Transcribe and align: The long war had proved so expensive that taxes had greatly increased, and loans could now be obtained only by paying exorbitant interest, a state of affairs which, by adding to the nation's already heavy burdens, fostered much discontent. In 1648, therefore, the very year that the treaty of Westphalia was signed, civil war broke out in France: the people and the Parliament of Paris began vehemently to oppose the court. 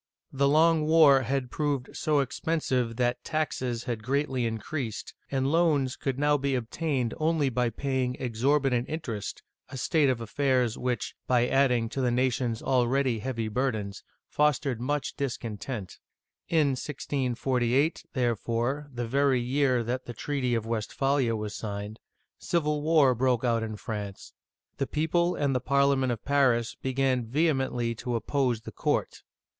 The 0.33 0.47
long 0.47 0.87
war 0.87 1.21
had 1.21 1.51
proved 1.51 1.95
so 1.95 2.21
expensive 2.21 2.95
that 2.95 3.23
taxes 3.23 3.83
had 3.83 4.01
greatly 4.01 4.47
increased, 4.47 5.13
and 5.29 5.51
loans 5.51 5.95
could 5.95 6.17
now 6.17 6.39
be 6.39 6.55
obtained 6.55 7.13
only 7.17 7.49
by 7.49 7.69
paying 7.69 8.15
exorbitant 8.19 8.89
interest, 8.89 9.43
a 9.69 9.77
state 9.77 10.09
of 10.09 10.19
affairs 10.19 10.75
which, 10.75 11.13
by 11.27 11.47
adding 11.47 11.87
to 11.89 12.01
the 12.01 12.09
nation's 12.09 12.63
already 12.63 13.19
heavy 13.19 13.47
burdens, 13.47 14.03
fostered 14.27 14.81
much 14.81 15.15
discontent. 15.17 15.99
In 16.49 16.69
1648, 16.69 18.03
therefore, 18.13 18.89
the 18.91 19.07
very 19.07 19.39
year 19.39 19.83
that 19.83 20.05
the 20.07 20.13
treaty 20.13 20.55
of 20.55 20.65
Westphalia 20.65 21.35
was 21.35 21.53
signed, 21.53 21.99
civil 22.39 22.81
war 22.81 23.13
broke 23.13 23.43
out 23.43 23.61
in 23.61 23.75
France: 23.75 24.33
the 24.77 24.87
people 24.87 25.35
and 25.35 25.53
the 25.53 25.59
Parliament 25.59 26.11
of 26.11 26.25
Paris 26.25 26.73
began 26.73 27.23
vehemently 27.27 27.93
to 27.93 28.15
oppose 28.15 28.61
the 28.61 28.71
court. 28.71 29.21